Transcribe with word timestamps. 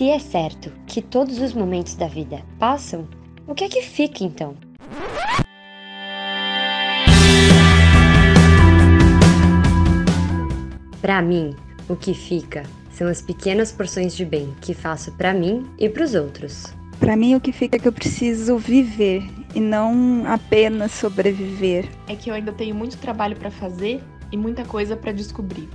Se 0.00 0.08
é 0.08 0.18
certo 0.18 0.72
que 0.86 1.02
todos 1.02 1.38
os 1.42 1.52
momentos 1.52 1.94
da 1.94 2.06
vida 2.06 2.42
passam, 2.58 3.06
o 3.46 3.54
que 3.54 3.64
é 3.64 3.68
que 3.68 3.82
fica 3.82 4.24
então? 4.24 4.56
Para 11.02 11.20
mim, 11.20 11.54
o 11.86 11.94
que 11.94 12.14
fica 12.14 12.62
são 12.90 13.08
as 13.08 13.20
pequenas 13.20 13.72
porções 13.72 14.16
de 14.16 14.24
bem 14.24 14.54
que 14.62 14.72
faço 14.72 15.12
para 15.18 15.34
mim 15.34 15.70
e 15.78 15.86
para 15.86 16.04
os 16.04 16.14
outros. 16.14 16.74
Para 16.98 17.14
mim, 17.14 17.34
o 17.34 17.40
que 17.40 17.52
fica 17.52 17.76
é 17.76 17.78
que 17.78 17.86
eu 17.86 17.92
preciso 17.92 18.56
viver 18.56 19.22
e 19.54 19.60
não 19.60 20.24
apenas 20.26 20.92
sobreviver. 20.92 21.86
É 22.08 22.16
que 22.16 22.30
eu 22.30 22.34
ainda 22.34 22.52
tenho 22.52 22.74
muito 22.74 22.96
trabalho 22.96 23.36
para 23.36 23.50
fazer 23.50 24.02
e 24.32 24.36
muita 24.38 24.64
coisa 24.64 24.96
para 24.96 25.12
descobrir. 25.12 25.68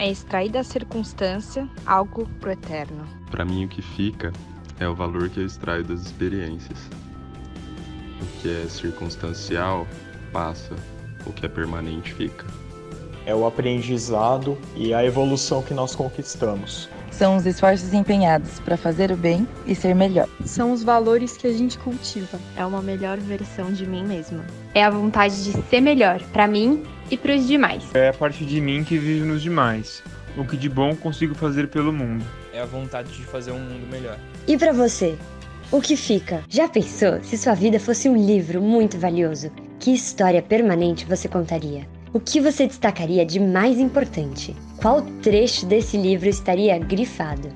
É 0.00 0.10
extrair 0.10 0.50
da 0.50 0.64
circunstância 0.64 1.68
algo 1.84 2.26
pro 2.40 2.50
eterno. 2.50 3.06
Para 3.30 3.44
mim, 3.44 3.66
o 3.66 3.68
que 3.68 3.82
fica 3.82 4.32
é 4.78 4.88
o 4.88 4.94
valor 4.94 5.28
que 5.28 5.40
eu 5.40 5.44
extraio 5.44 5.84
das 5.84 6.00
experiências. 6.00 6.88
O 8.18 8.40
que 8.40 8.48
é 8.48 8.66
circunstancial 8.66 9.86
passa, 10.32 10.74
o 11.26 11.32
que 11.34 11.44
é 11.44 11.50
permanente 11.50 12.14
fica 12.14 12.46
é 13.26 13.34
o 13.34 13.46
aprendizado 13.46 14.58
e 14.74 14.92
a 14.92 15.04
evolução 15.04 15.62
que 15.62 15.74
nós 15.74 15.94
conquistamos. 15.94 16.88
São 17.10 17.36
os 17.36 17.44
esforços 17.44 17.92
empenhados 17.92 18.60
para 18.60 18.76
fazer 18.76 19.10
o 19.10 19.16
bem 19.16 19.46
e 19.66 19.74
ser 19.74 19.94
melhor. 19.94 20.28
São 20.44 20.72
os 20.72 20.82
valores 20.82 21.36
que 21.36 21.46
a 21.46 21.52
gente 21.52 21.78
cultiva. 21.78 22.38
É 22.56 22.64
uma 22.64 22.80
melhor 22.80 23.18
versão 23.18 23.72
de 23.72 23.86
mim 23.86 24.04
mesma. 24.04 24.44
É 24.74 24.82
a 24.82 24.90
vontade 24.90 25.44
de 25.44 25.52
ser 25.68 25.80
melhor 25.80 26.20
para 26.32 26.46
mim 26.46 26.82
e 27.10 27.16
para 27.16 27.34
os 27.34 27.46
demais. 27.46 27.84
É 27.94 28.08
a 28.08 28.12
parte 28.12 28.44
de 28.44 28.60
mim 28.60 28.84
que 28.84 28.96
vive 28.96 29.26
nos 29.26 29.42
demais. 29.42 30.02
O 30.36 30.44
que 30.44 30.56
de 30.56 30.68
bom 30.68 30.94
consigo 30.94 31.34
fazer 31.34 31.68
pelo 31.68 31.92
mundo. 31.92 32.24
É 32.52 32.60
a 32.60 32.66
vontade 32.66 33.12
de 33.12 33.24
fazer 33.24 33.50
um 33.50 33.60
mundo 33.60 33.86
melhor. 33.90 34.18
E 34.46 34.56
para 34.56 34.72
você? 34.72 35.18
O 35.72 35.80
que 35.80 35.96
fica? 35.96 36.42
Já 36.48 36.68
pensou 36.68 37.22
se 37.22 37.36
sua 37.36 37.54
vida 37.54 37.78
fosse 37.78 38.08
um 38.08 38.16
livro 38.16 38.60
muito 38.60 38.98
valioso? 38.98 39.50
Que 39.78 39.92
história 39.92 40.42
permanente 40.42 41.04
você 41.04 41.28
contaria? 41.28 41.86
O 42.12 42.18
que 42.18 42.40
você 42.40 42.66
destacaria 42.66 43.24
de 43.24 43.38
mais 43.38 43.78
importante? 43.78 44.56
Qual 44.78 45.02
trecho 45.22 45.64
desse 45.64 45.96
livro 45.96 46.28
estaria 46.28 46.76
grifado? 46.76 47.48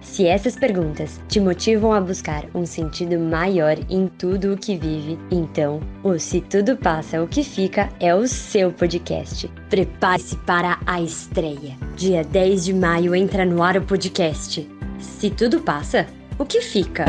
Se 0.00 0.26
essas 0.26 0.56
perguntas 0.56 1.20
te 1.28 1.38
motivam 1.38 1.92
a 1.92 2.00
buscar 2.00 2.44
um 2.52 2.66
sentido 2.66 3.20
maior 3.20 3.76
em 3.88 4.08
tudo 4.08 4.54
o 4.54 4.56
que 4.56 4.76
vive, 4.76 5.16
então 5.30 5.78
o 6.02 6.18
Se 6.18 6.40
Tudo 6.40 6.76
Passa, 6.76 7.22
o 7.22 7.28
que 7.28 7.44
Fica 7.44 7.88
é 8.00 8.12
o 8.12 8.26
seu 8.26 8.72
podcast. 8.72 9.48
Prepare-se 9.68 10.36
para 10.38 10.80
a 10.84 11.00
estreia. 11.00 11.76
Dia 11.96 12.24
10 12.24 12.64
de 12.64 12.74
maio 12.74 13.14
entra 13.14 13.44
no 13.44 13.62
ar 13.62 13.76
o 13.76 13.82
podcast. 13.82 14.68
Se 14.98 15.30
Tudo 15.30 15.60
Passa, 15.60 16.06
o 16.36 16.44
que 16.44 16.60
fica? 16.60 17.04